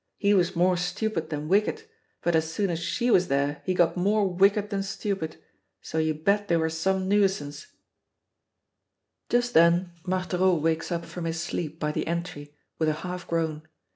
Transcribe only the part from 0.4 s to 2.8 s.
more stupid than wicked, but as soon as